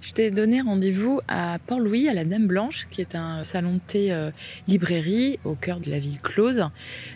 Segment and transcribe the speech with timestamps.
[0.00, 3.80] Je t'ai donné rendez-vous à Port-Louis, à la Dame Blanche, qui est un salon de
[3.86, 4.30] thé euh,
[4.66, 6.64] librairie au cœur de la ville close.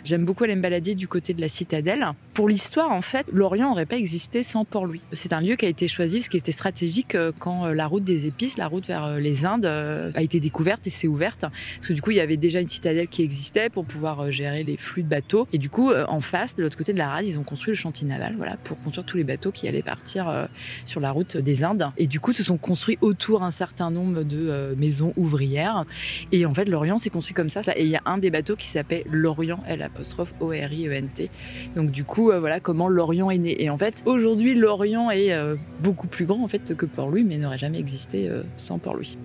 [0.03, 2.05] J'aime beaucoup aller me balader du côté de la citadelle.
[2.35, 5.01] Pour l'histoire, en fait, l'Orient n'aurait pas existé sans Port-Louis.
[5.13, 7.87] C'est un lieu qui a été choisi parce qu'il était stratégique euh, quand euh, la
[7.87, 11.41] route des épices, la route vers les Indes, a été découverte et s'est ouverte.
[11.41, 14.63] Parce que du coup, il y avait déjà une citadelle qui existait pour pouvoir gérer
[14.63, 15.47] les flux de bateaux.
[15.53, 17.77] Et du coup, en face, de l'autre côté de la rade, ils ont construit le
[17.77, 20.47] chantier naval, voilà, pour construire tous les bateaux qui allaient partir
[20.83, 21.91] sur la route des Indes.
[21.97, 25.85] Et du coup, se sont construit autour un certain nombre de euh, maisons ouvrières.
[26.31, 27.61] Et en fait, l'Orient s'est construit comme ça.
[27.75, 30.87] Et il y a un des bateaux qui s'appelle l'Orient, L apostrophe O R I
[30.87, 31.29] E N T.
[31.75, 33.61] Donc du coup, euh, voilà comment l'Orient est né.
[33.63, 37.37] Et en fait, aujourd'hui, l'Orient est euh, beaucoup plus grand en fait que Port-Louis, mais
[37.37, 39.17] n'aurait jamais existé sans Port-Louis.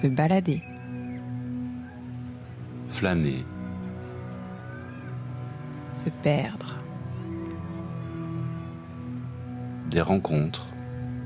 [0.00, 0.69] se balader.
[3.00, 3.46] Flâner.
[5.94, 6.74] Se perdre.
[9.86, 10.66] Des rencontres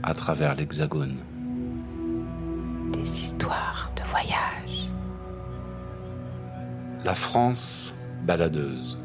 [0.05, 1.16] à travers l'Hexagone.
[2.92, 4.89] Des histoires de voyage.
[7.05, 9.03] La France baladeuse.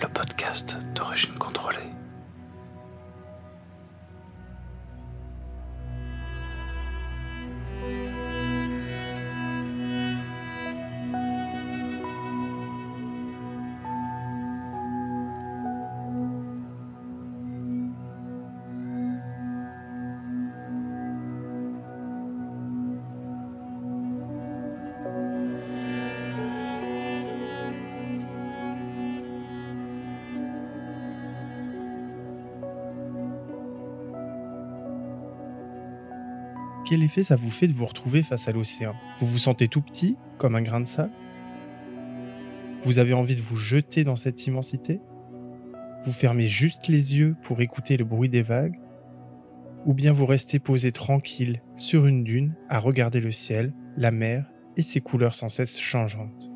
[0.00, 1.76] Le podcast d'origine contrôlée.
[36.88, 38.94] Quel effet ça vous fait de vous retrouver face à l'océan?
[39.18, 41.12] Vous vous sentez tout petit, comme un grain de sable?
[42.82, 44.98] Vous avez envie de vous jeter dans cette immensité?
[46.06, 48.78] Vous fermez juste les yeux pour écouter le bruit des vagues?
[49.84, 54.50] Ou bien vous restez posé tranquille sur une dune à regarder le ciel, la mer
[54.78, 56.50] et ses couleurs sans cesse changeantes?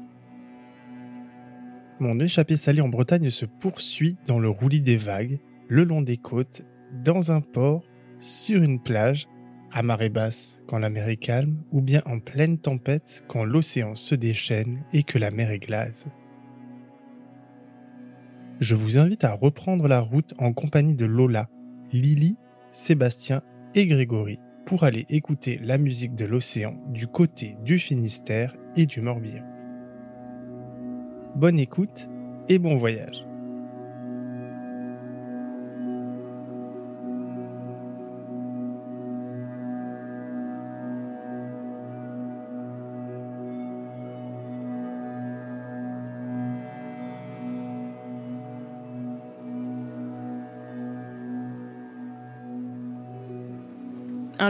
[2.01, 6.17] Mon échappée salée en Bretagne se poursuit dans le roulis des vagues, le long des
[6.17, 6.63] côtes,
[7.05, 7.85] dans un port,
[8.19, 9.29] sur une plage,
[9.73, 13.95] à marée basse quand la mer est calme, ou bien en pleine tempête quand l'océan
[13.95, 16.07] se déchaîne et que la mer est glace.
[18.61, 21.49] Je vous invite à reprendre la route en compagnie de Lola,
[21.93, 22.37] Lily,
[22.71, 23.43] Sébastien
[23.75, 29.01] et Grégory pour aller écouter la musique de l'océan du côté du Finistère et du
[29.01, 29.45] Morbihan.
[31.35, 32.09] Bonne écoute
[32.49, 33.27] et bon voyage.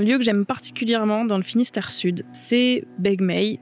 [0.02, 3.58] Lieu que j'aime particulièrement dans le Finistère Sud, c'est Begmey.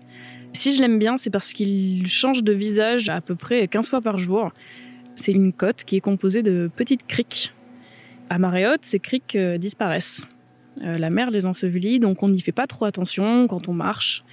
[0.53, 4.01] Si je l'aime bien, c'est parce qu'il change de visage à peu près 15 fois
[4.01, 4.53] par jour.
[5.17, 7.53] C'est une côte qui est composée de petites criques.
[8.29, 10.25] À marée haute, ces criques euh, disparaissent.
[10.83, 14.25] Euh, la mer les ensevelit, donc on n'y fait pas trop attention quand on marche.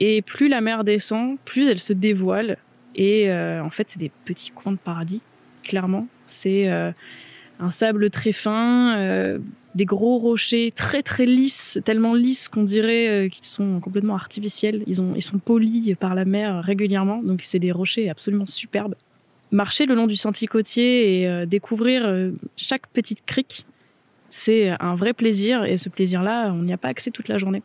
[0.00, 2.58] Et plus la mer descend, plus elle se dévoile.
[2.94, 5.22] Et euh, en fait, c'est des petits coins de paradis,
[5.64, 6.06] clairement.
[6.26, 9.38] C'est un sable très fin,
[9.74, 14.82] des gros rochers très très lisses, tellement lisses qu'on dirait euh, qu'ils sont complètement artificiels.
[14.86, 18.94] Ils, ont, ils sont polis par la mer régulièrement, donc c'est des rochers absolument superbes.
[19.50, 23.66] Marcher le long du sentier côtier et euh, découvrir euh, chaque petite crique,
[24.28, 27.62] c'est un vrai plaisir et ce plaisir-là, on n'y a pas accès toute la journée.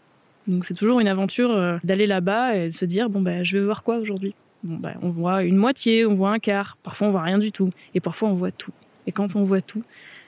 [0.47, 3.63] Donc c'est toujours une aventure d'aller là-bas et de se dire bon ben je vais
[3.63, 4.33] voir quoi aujourd'hui?
[4.63, 7.51] Bon ben on voit une moitié, on voit un quart, parfois on voit rien du
[7.53, 8.73] tout et parfois on voit tout.
[9.07, 9.83] Et quand on voit tout,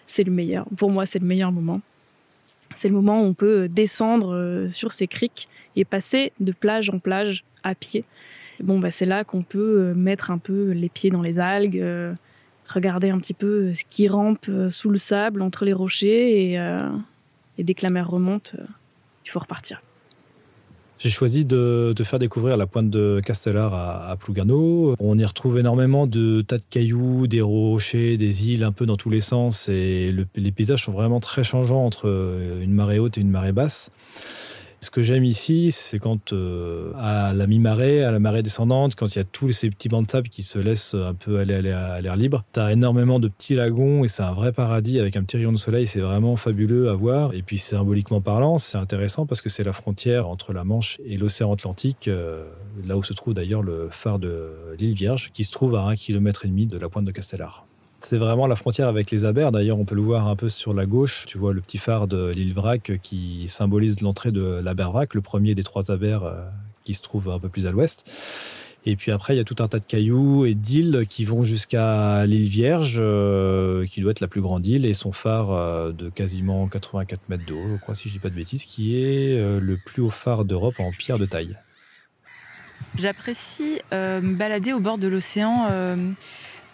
[0.07, 0.66] c'est le meilleur.
[0.78, 1.81] Pour moi, c'est le meilleur moment.
[2.74, 6.90] C'est le moment où on peut descendre euh, sur ces criques et passer de plage
[6.90, 8.04] en plage à pied.
[8.62, 11.80] Bon, bah, c'est là qu'on peut euh, mettre un peu les pieds dans les algues,
[11.80, 12.13] euh,
[12.68, 16.56] regarder un petit peu ce qui rampe sous le sable entre les rochers et,
[17.60, 18.56] et dès que la mer remonte,
[19.24, 19.84] il faut repartir.
[20.97, 24.95] J'ai choisi de, faire découvrir la pointe de Castellar à, Plugano.
[25.00, 28.95] On y retrouve énormément de tas de cailloux, des rochers, des îles un peu dans
[28.95, 29.68] tous les sens.
[29.68, 32.07] Et les paysages sont vraiment très changeants entre
[32.62, 33.92] une marée haute et une marée basse.
[34.86, 39.16] Ce que j'aime ici, c'est quand euh, à la mi-marée, à la marée descendante, quand
[39.16, 41.72] il y a tous ces petits bancs de sable qui se laissent un peu aller,
[41.72, 45.16] à l'air libre, tu as énormément de petits lagons et c'est un vrai paradis avec
[45.16, 45.88] un petit rayon de soleil.
[45.88, 47.34] C'est vraiment fabuleux à voir.
[47.34, 51.18] Et puis symboliquement parlant, c'est intéressant parce que c'est la frontière entre la Manche et
[51.18, 52.46] l'océan Atlantique, euh,
[52.86, 55.96] là où se trouve d'ailleurs le phare de l'île Vierge, qui se trouve à un
[55.96, 57.66] kilomètre et demi de la pointe de Castellar.
[58.07, 59.52] C'est vraiment la frontière avec les Abers.
[59.52, 61.25] D'ailleurs, on peut le voir un peu sur la gauche.
[61.25, 65.56] Tu vois le petit phare de l'île Vrac qui symbolise l'entrée de l'Abervrac, le premier
[65.56, 66.36] des trois Abers euh,
[66.84, 68.06] qui se trouve un peu plus à l'ouest.
[68.86, 71.44] Et puis après, il y a tout un tas de cailloux et d'îles qui vont
[71.44, 75.92] jusqu'à l'île Vierge, euh, qui doit être la plus grande île, et son phare euh,
[75.92, 79.36] de quasiment 84 mètres d'eau, je crois, si je dis pas de bêtises, qui est
[79.36, 81.57] le plus haut phare d'Europe en pierre de taille.
[83.00, 85.68] J'apprécie balader au bord de l'océan,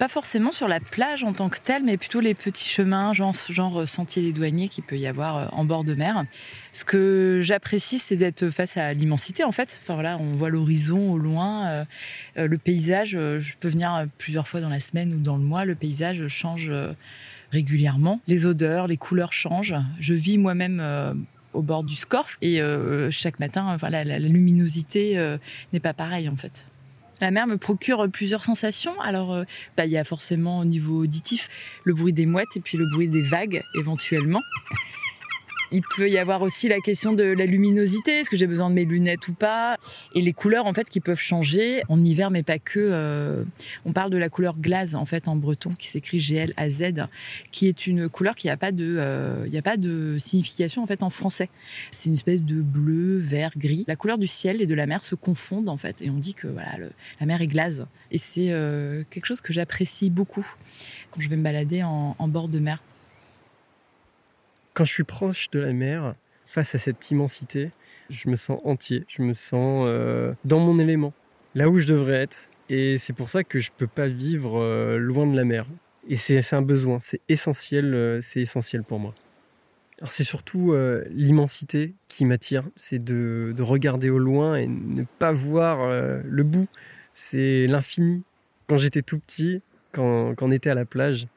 [0.01, 3.35] pas forcément sur la plage en tant que telle, mais plutôt les petits chemins, genre,
[3.49, 6.25] genre sentier des douaniers qu'il peut y avoir euh, en bord de mer.
[6.73, 9.79] Ce que j'apprécie, c'est d'être face à l'immensité, en fait.
[9.83, 11.85] Enfin voilà, on voit l'horizon au loin, euh,
[12.39, 13.15] euh, le paysage.
[13.15, 15.65] euh, je peux venir euh, plusieurs fois dans la semaine ou dans le mois.
[15.65, 16.93] Le paysage change euh,
[17.51, 18.21] régulièrement.
[18.25, 19.75] Les odeurs, les couleurs changent.
[19.99, 20.79] Je vis moi-même.
[20.81, 21.13] euh,
[21.53, 25.37] au bord du Scorf et euh, chaque matin, enfin, la, la- luminosité euh,
[25.73, 26.69] n'est pas pareille en fait.
[27.21, 28.99] La mer me procure plusieurs sensations.
[28.99, 29.43] Alors, euh,
[29.77, 31.49] bah, il y a forcément au niveau auditif
[31.83, 34.41] le bruit des mouettes et puis le bruit des vagues éventuellement.
[35.73, 38.75] Il peut y avoir aussi la question de la luminosité, est-ce que j'ai besoin de
[38.75, 39.77] mes lunettes ou pas,
[40.13, 42.79] et les couleurs en fait qui peuvent changer en hiver, mais pas que.
[42.79, 43.45] euh,
[43.85, 46.69] on parle de la couleur glace en fait en breton, qui s'écrit G L A
[46.69, 47.07] Z,
[47.51, 50.83] qui est une couleur qui n'a pas de, euh, il y a pas de signification
[50.83, 51.49] en fait en français.
[51.89, 53.85] C'est une espèce de bleu, vert, gris.
[53.87, 56.33] La couleur du ciel et de la mer se confondent en fait, et on dit
[56.33, 56.77] que voilà,
[57.19, 57.81] la mer est glace.
[58.11, 60.45] Et c'est euh, quelque chose que j'apprécie beaucoup
[61.11, 62.83] quand je vais me balader en bord de mer.
[64.73, 66.15] Quand je suis proche de la mer,
[66.45, 67.71] face à cette immensité,
[68.09, 71.13] je me sens entier, je me sens euh, dans mon élément,
[71.55, 72.49] là où je devrais être.
[72.69, 75.65] Et c'est pour ça que je peux pas vivre euh, loin de la mer.
[76.09, 79.13] Et c'est un besoin, c'est essentiel, euh, c'est essentiel pour moi.
[79.99, 80.73] Alors c'est surtout
[81.11, 85.87] l'immensité qui m'attire, c'est de, de regarder au loin et ne pas voir
[86.23, 86.67] le bout.
[87.13, 88.23] C'est l'infini.
[88.65, 91.27] Quand j'étais tout petit, quand, quand on était à la plage,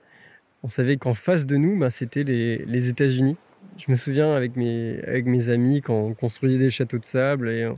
[0.64, 3.36] on savait qu'en face de nous, bah, c'était les, États-Unis.
[3.76, 7.68] Je me souviens avec mes, amis quand on construisait des châteaux de sable et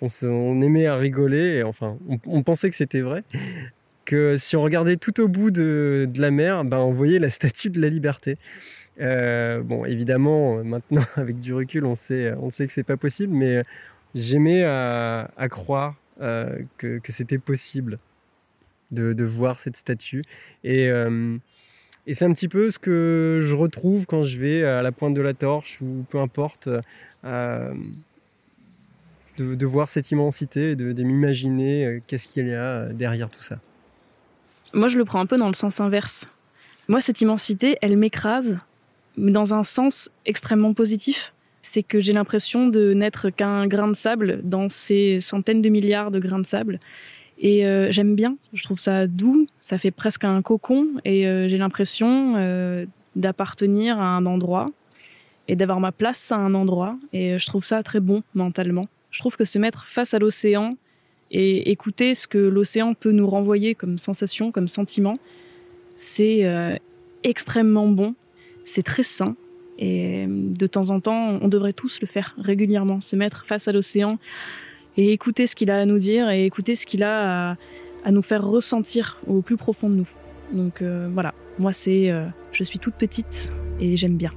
[0.00, 1.58] on, aimait à rigoler.
[1.58, 3.24] Et enfin, on, pensait que c'était vrai.
[4.06, 7.68] Que si on regardait tout au bout de, la mer, bah, on voyait la statue
[7.68, 8.38] de la liberté.
[9.02, 13.34] Euh, bon, évidemment, maintenant, avec du recul, on sait, on sait que c'est pas possible,
[13.34, 13.62] mais
[14.14, 17.98] j'aimais à, croire euh, que, c'était possible
[18.92, 20.24] de, de voir cette statue.
[20.64, 21.36] Et, euh,
[22.10, 25.14] et c'est un petit peu ce que je retrouve quand je vais à la pointe
[25.14, 26.68] de la torche ou peu importe,
[27.24, 27.72] euh,
[29.38, 33.44] de, voir cette immensité et de, de m'imaginer euh, qu'est-ce qu'il y a derrière tout
[33.44, 33.58] ça.
[34.74, 36.26] Moi, je le prends un peu dans le sens inverse.
[36.88, 38.58] Moi, cette immensité, elle m'écrase,
[39.16, 41.32] mais dans un sens extrêmement positif.
[41.62, 46.10] C'est que j'ai l'impression de n'être qu'un grain de sable dans ces centaines de milliards
[46.10, 46.80] de grains de sable.
[47.42, 51.48] Et euh, j'aime bien, je trouve ça doux, ça fait presque un cocon, et euh,
[51.48, 52.84] j'ai l'impression euh,
[53.16, 54.70] d'appartenir à un endroit
[55.48, 56.98] et d'avoir ma place à un endroit.
[57.14, 58.88] Et je trouve ça très bon mentalement.
[59.10, 60.76] Je trouve que se mettre face à l'océan
[61.30, 65.18] et écouter ce que l'océan peut nous renvoyer comme sensation, comme sentiment,
[65.96, 66.44] c'est
[67.24, 68.14] extrêmement bon,
[68.64, 69.34] c'est très sain.
[69.78, 73.72] Et de temps en temps, on devrait tous le faire régulièrement, se mettre face à
[73.72, 74.18] l'océan
[74.96, 77.56] et écouter ce qu'il a à nous dire et écouter ce qu'il a
[78.04, 80.08] à, nous faire ressentir au plus profond de nous.
[80.52, 84.32] Donc euh, voilà, moi c'est, euh, je suis toute petite et j'aime bien.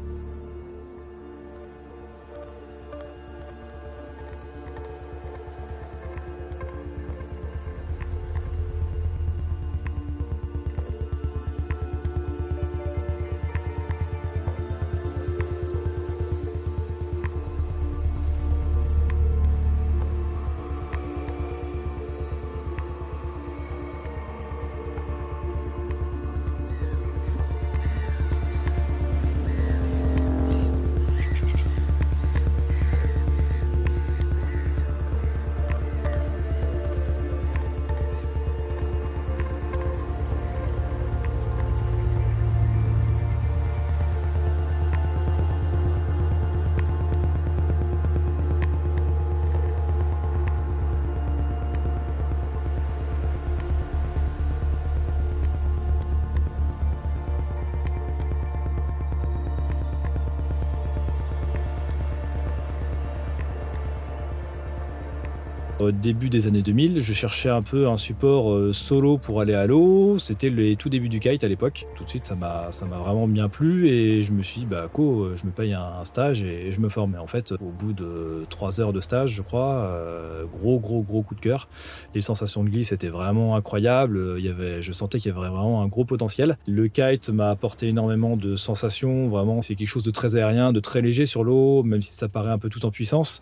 [65.92, 69.68] Début des années 2000, je cherchais un peu un support euh, solo pour aller à
[69.68, 70.18] l'eau.
[70.20, 71.86] C'était les tout début du kite à l'époque.
[71.96, 75.36] Tout de suite, ça m'a vraiment bien plu et je me suis dit bah co,
[75.36, 77.16] je me paye un, stage et, je me forme.
[77.16, 81.02] Et en fait, au bout de trois heures de stage, je crois, euh, gros gros
[81.02, 81.68] gros coup de cœur.
[82.16, 84.36] Les sensations de glisse étaient vraiment incroyables.
[84.38, 86.58] Il y avait, je sentais qu'il y avait vraiment un gros potentiel.
[86.68, 89.30] Le kite m'a apporté énormément de sensations.
[89.30, 92.28] Vraiment, c'est quelque chose de très aérien, de très léger sur l'eau, même si ça
[92.28, 93.42] paraît un peu tout en puissance.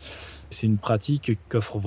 [0.51, 1.79] C'est une pratique qui offre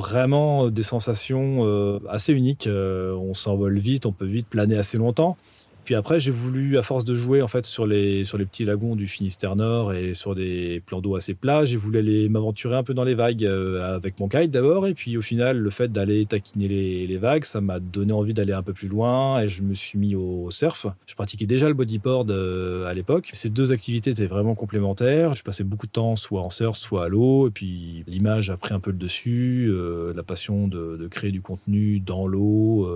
[0.44, 2.66] vraiment des sensations euh, assez uniques.
[2.66, 5.36] Euh, on s'envole vite, on peut vite planer assez longtemps.
[5.84, 8.64] Puis après, j'ai voulu, à force de jouer en fait sur les, sur les petits
[8.64, 12.74] lagons du Finistère Nord et sur des plans d'eau assez plats, j'ai voulu aller m'aventurer
[12.74, 14.86] un peu dans les vagues euh, avec mon kite d'abord.
[14.86, 18.32] Et puis au final, le fait d'aller taquiner les, les, vagues, ça m'a donné envie
[18.32, 20.86] d'aller un peu plus loin et je me suis mis au surf.
[21.06, 23.30] Je pratiquais déjà le bodyboard euh, à l'époque.
[23.34, 25.34] Ces deux activités étaient vraiment complémentaires.
[25.34, 27.48] Je passais beaucoup de temps soit en surf, soit à l'eau.
[27.48, 29.68] Et puis l'image a pris un peu le dessus.
[29.70, 32.88] Euh, la passion de, de, créer du contenu dans l'eau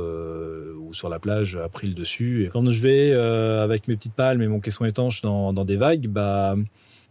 [0.93, 2.45] sur la plage a pris le dessus.
[2.45, 5.77] Et quand je vais euh, avec mes petites palmes et mon caisson étanche dans, des
[5.77, 6.57] vagues, bah,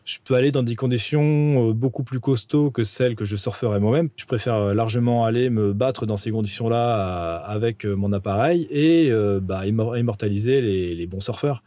[0.06, 3.80] je peux aller dans des conditions euh, beaucoup plus costauds que celles que je surferais
[3.80, 4.10] moi-même.
[4.16, 9.66] Je préfère euh, largement aller me battre dans ces conditions-là avec mon appareil et bah,
[9.66, 11.64] immortaliser les, bons surfeurs.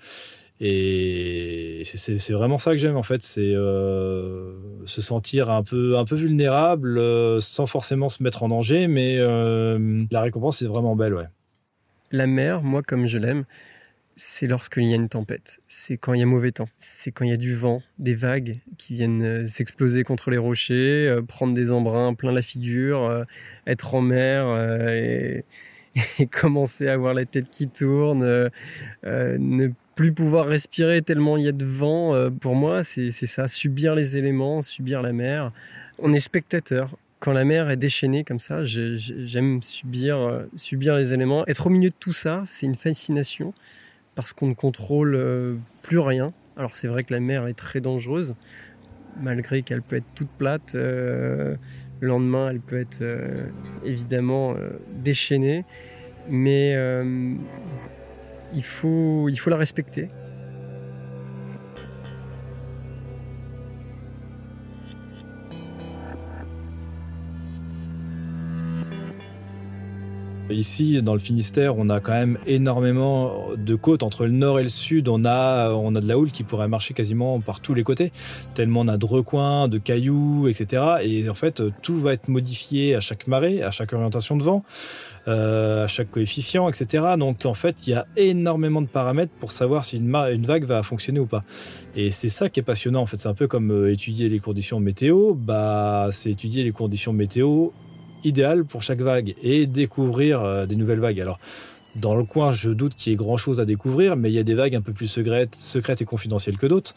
[0.62, 7.00] Et c'est vraiment ça que j'aime en fait, c'est se sentir un peu, vulnérable
[7.40, 11.28] sans forcément se mettre en danger, mais la récompense est vraiment belle, ouais.
[12.12, 13.44] La mer, moi comme je l'aime,
[14.16, 17.24] c'est lorsqu'il y a une tempête, c'est quand il y a mauvais temps, c'est quand
[17.24, 21.22] il y a du vent, des vagues qui viennent euh, s'exploser contre les rochers, euh,
[21.22, 23.24] prendre des embruns plein la figure, euh,
[23.66, 24.44] être en mer
[24.90, 25.44] et,
[26.18, 28.50] et, commencer à avoir la tête qui tourne,
[29.04, 32.30] ne plus pouvoir respirer tellement il y a de vent.
[32.40, 35.52] pour moi, c'est ça, subir les éléments, subir la mer.
[35.98, 41.46] On est spectateur, quand la mer est déchaînée comme ça, j'aime subir, subir les éléments.
[41.46, 43.52] Être au milieu de tout ça, c'est une fascination
[44.14, 46.32] parce qu'on ne contrôle euh, plus rien.
[46.56, 48.34] Alors c'est vrai que la mer est très dangereuse,
[49.20, 50.74] malgré qu'elle peut être toute plate.
[50.74, 51.56] Euh,
[52.00, 53.46] le lendemain, elle peut être euh,
[53.84, 54.70] évidemment euh,
[55.02, 55.64] déchaînée,
[56.28, 57.34] mais euh,
[58.54, 60.08] il faut la respecter.
[70.50, 74.62] Ici, dans le Finistère, on a quand même énormément de côtes entre le nord et
[74.62, 75.08] le sud.
[75.08, 78.12] On a, on a de la houle qui pourrait marcher quasiment par tous les côtés,
[78.54, 80.82] tellement on a de recoins, de cailloux, etc.
[81.02, 84.64] Et en fait, tout va être modifié à chaque marée, à chaque orientation de vent,
[85.28, 87.04] euh, à chaque coefficient, etc.
[87.18, 90.64] Donc en fait, il y a énormément de paramètres pour savoir si une, une vague
[90.64, 91.44] va fonctionner ou pas.
[91.94, 93.02] Et c'est ça qui est passionnant.
[93.02, 95.34] En fait, c'est un peu comme euh, étudier les conditions météo.
[95.34, 97.70] Bah, c'est étudier les conditions météo
[98.24, 101.20] idéal pour chaque vague et découvrir euh, des nouvelles vagues.
[101.20, 101.38] Alors,
[101.96, 104.38] dans le coin, je doute qu'il y ait grand chose à découvrir, mais il y
[104.38, 106.94] a des vagues un peu plus secrètes, secrètes et confidentielles que d'autres.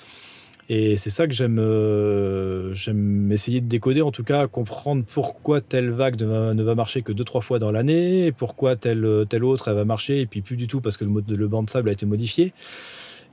[0.70, 5.60] Et c'est ça que j'aime, euh, j'aime essayer de décoder, en tout cas, comprendre pourquoi
[5.60, 9.26] telle vague ne va, ne va marcher que deux trois fois dans l'année, pourquoi telle
[9.30, 11.64] telle autre elle va marcher et puis plus du tout parce que le, le banc
[11.64, 12.54] de sable a été modifié.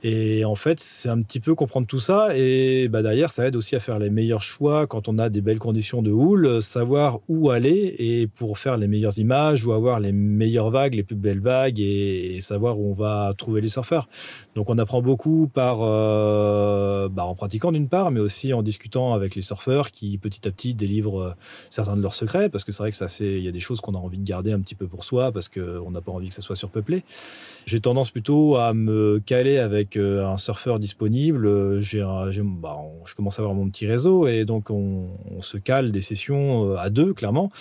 [0.03, 2.35] Et en fait, c'est un petit peu comprendre tout ça.
[2.35, 5.41] Et bah, derrière, ça aide aussi à faire les meilleurs choix quand on a des
[5.41, 9.99] belles conditions de houle, savoir où aller et pour faire les meilleures images ou avoir
[9.99, 14.09] les meilleures vagues, les plus belles vagues et, savoir où on va trouver les surfeurs.
[14.55, 19.13] Donc on apprend beaucoup par euh, bah, en pratiquant d'une part, mais aussi en discutant
[19.13, 21.33] avec les surfeurs qui petit à petit délivrent euh,
[21.69, 23.59] certains de leurs secrets parce que c'est vrai que ça c'est il y a des
[23.59, 26.11] choses qu'on a envie de garder un petit peu pour soi parce qu'on n'a pas
[26.11, 27.03] envie que ça soit surpeuplé.
[27.67, 31.81] J'ai tendance plutôt à me caler avec euh, un surfeur disponible.
[31.81, 36.01] J'ai, bah, je commence à avoir mon petit réseau et donc on, se cale des
[36.01, 37.51] sessions à deux clairement.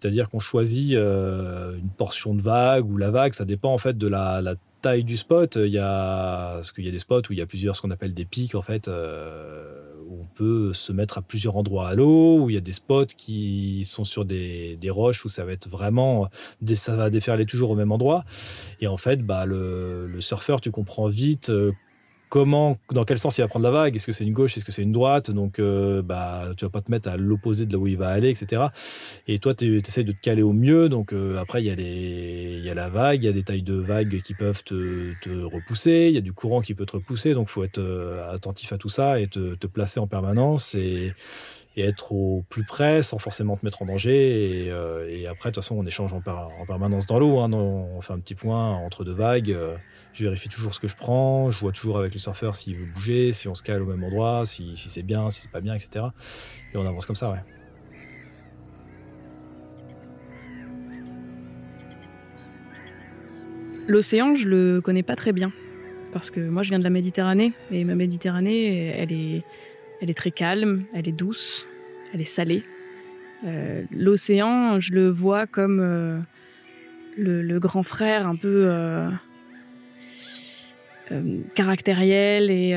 [0.00, 3.98] C'est-à-dire qu'on choisit euh, une portion de vague ou la vague, ça dépend en fait
[3.98, 5.56] de la, taille du spot.
[5.56, 7.82] Il y a, parce qu'il y a des spots où il y a plusieurs, ce
[7.82, 9.77] qu'on appelle des pics en fait, euh,
[10.34, 13.84] peut se mettre à plusieurs endroits à l'eau, où il y a des spots qui
[13.84, 16.28] sont sur des, des roches où ça va être vraiment,
[16.76, 18.24] ça va déferler toujours au même endroit.
[18.80, 21.72] Et en fait, bah, le, le surfeur, tu comprends vite euh,
[22.28, 23.96] comment, dans quel sens il va prendre la vague?
[23.96, 25.30] Est-ce que c'est une gauche, est-ce que c'est une droite?
[25.30, 28.08] Donc, euh, bah, tu vas pas te mettre à l'opposé de là où il va
[28.08, 28.66] aller, etc.
[29.26, 30.88] Et toi, tu essaies de te caler au mieux.
[30.88, 33.42] Donc, euh, après, il y, a il y a la vague, il y a des
[33.42, 36.96] tailles de vagues qui peuvent te, repousser, il y a du courant qui peut te
[36.96, 37.34] repousser.
[37.34, 40.74] Donc, faut être euh, attentif à tout ça et te, te placer en permanence.
[40.74, 41.12] Et,
[41.78, 44.64] et être au plus près sans forcément te mettre en danger.
[44.64, 46.20] Et, euh, après, de toute façon, on échange en,
[46.66, 47.38] permanence dans l'eau.
[47.38, 49.52] Hein, on fait un petit point entre deux vagues.
[49.52, 49.76] Euh,
[50.12, 51.50] je vérifie toujours ce que je prends.
[51.50, 54.02] Je vois toujours avec le surfeur s'il veut bouger, si on se cale au même
[54.02, 56.06] endroit, si, si c'est bien, si c'est pas bien, etc.
[56.74, 57.38] Et on avance comme ça, ouais.
[63.86, 65.52] L'océan, je le connais pas très bien.
[66.12, 67.52] Parce que moi, je viens de la Méditerranée.
[67.70, 69.44] Et ma Méditerranée, elle est
[70.00, 71.66] elle est très calme, elle est douce,
[72.12, 72.62] elle est salée.
[73.46, 76.18] Euh, L'océan, je le vois comme euh,
[77.16, 79.10] le, grand frère un peu euh,
[81.54, 82.76] caractériel et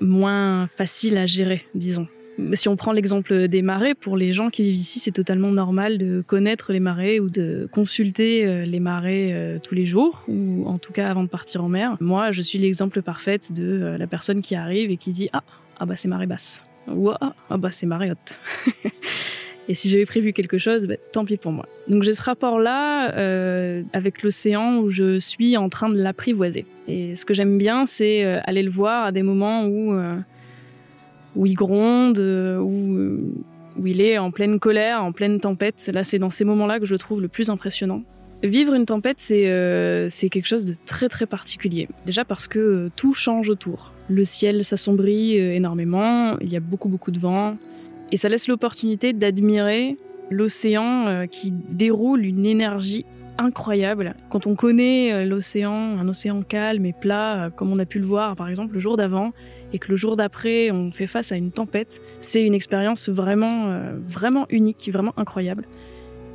[0.00, 2.08] moins facile à gérer, disons.
[2.54, 5.98] Si on prend l'exemple des marées, pour les gens qui vivent ici, c'est totalement normal
[5.98, 10.92] de connaître les marées ou de consulter les marées tous les jours, ou en tout
[10.92, 11.98] cas avant de partir en mer.
[12.00, 15.42] Moi, je suis l'exemple parfait de la personne qui arrive et qui dit Ah,
[15.80, 16.62] ah bah c'est marée basse.
[16.88, 18.38] Ou Ah, ah bah c'est marée haute.
[19.68, 21.66] Et si j'avais prévu quelque chose, bah, tant pis pour moi.
[21.88, 26.66] Donc j'ai ce rapport-là euh, avec l'océan où je suis en train de l'apprivoiser.
[26.86, 30.16] Et ce que j'aime bien, c'est euh, aller le voir à des moments où, euh,
[31.36, 35.88] où il gronde, où, où il est en pleine colère, en pleine tempête.
[35.94, 38.02] Là, c'est dans ces moments-là que je le trouve le plus impressionnant.
[38.42, 41.88] Vivre une tempête, c'est euh, c'est quelque chose de très très particulier.
[42.06, 43.92] Déjà parce que euh, tout change autour.
[44.08, 47.58] Le ciel s'assombrit euh, énormément, il y a beaucoup beaucoup de vent,
[48.12, 49.98] et ça laisse l'opportunité d'admirer
[50.30, 53.04] l'océan qui déroule une énergie
[53.36, 54.14] incroyable.
[54.30, 58.36] Quand on connaît l'océan, un océan calme et plat, comme on a pu le voir
[58.36, 59.32] par exemple le jour d'avant,
[59.72, 63.76] et que le jour d'après on fait face à une tempête, c'est une expérience vraiment,
[64.06, 65.66] vraiment unique, vraiment incroyable.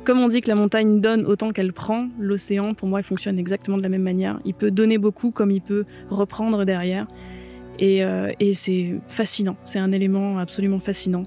[0.06, 3.40] Comme on dit que la montagne donne autant qu'elle prend, l'océan pour moi il fonctionne
[3.40, 4.38] exactement de la même manière.
[4.44, 7.08] Il peut donner beaucoup comme il peut reprendre derrière.
[7.80, 11.24] Et, euh, c'est fascinant, c'est un élément absolument fascinant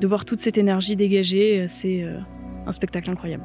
[0.00, 2.18] de voir toute cette énergie dégagée, euh, c'est euh,
[2.66, 3.44] un spectacle incroyable.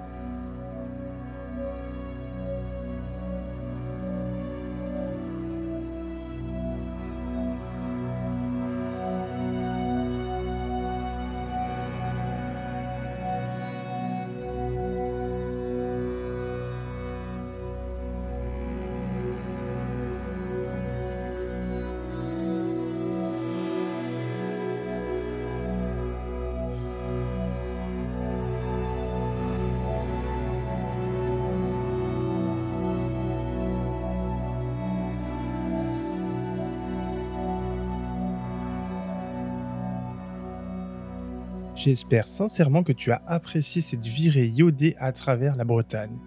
[41.80, 46.18] J'espère sincèrement que tu as apprécié cette virée iodée à travers la Bretagne.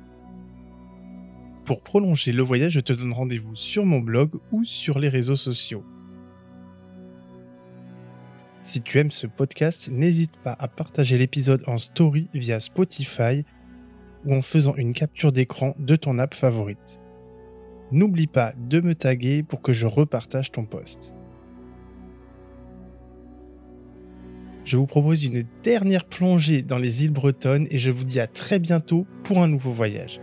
[1.67, 5.37] Pour prolonger le voyage, je te donne rendez-vous sur mon blog ou sur les réseaux
[5.37, 5.85] sociaux.
[8.63, 13.45] Si tu aimes ce podcast, n'hésite pas à partager l'épisode en story via Spotify
[14.25, 16.99] ou en faisant une capture d'écran de ton app favorite.
[17.91, 21.13] N'oublie pas de me taguer pour que je repartage ton post.
[24.65, 28.27] Je vous propose une dernière plongée dans les îles bretonnes et je vous dis à
[28.27, 30.21] très bientôt pour un nouveau voyage.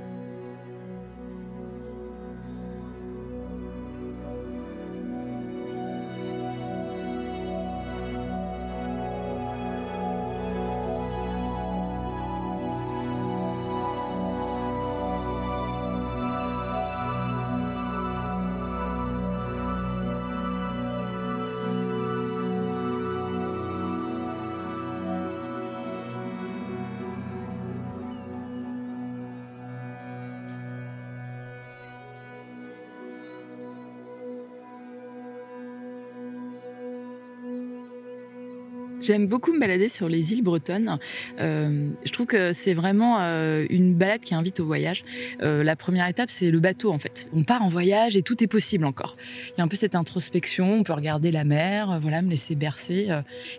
[39.10, 41.00] J'aime beaucoup me balader sur les îles bretonnes.
[41.39, 45.04] Euh, je trouve que c'est vraiment euh, une balade qui invite au voyage.
[45.41, 47.28] Euh, la première étape, c'est le bateau en fait.
[47.34, 49.17] On part en voyage et tout est possible encore.
[49.48, 50.74] Il y a un peu cette introspection.
[50.74, 53.10] On peut regarder la mer, voilà, me laisser bercer.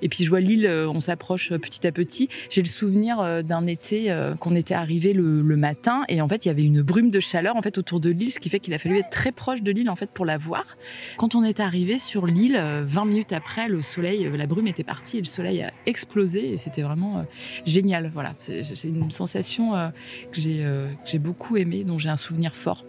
[0.02, 2.28] et puis je vois l'île, on s'approche petit à petit.
[2.48, 6.50] J'ai le souvenir d'un été qu'on était arrivé le, matin et en fait il y
[6.52, 8.78] avait une brume de chaleur en fait autour de l'île, ce qui fait qu'il a
[8.78, 10.76] fallu être très proche de l'île en fait pour la voir.
[11.16, 14.84] Quand on est arrivé sur l'île, euh, 20 minutes après, le soleil, la brume était
[14.84, 17.22] partie et le soleil a explosé et c'était vraiment euh,
[17.64, 18.10] génial.
[18.12, 19.88] Voilà, c'est une sensation euh,
[20.32, 22.84] que j'ai euh, que j'ai beaucoup aimé, dont j'ai un souvenir fort.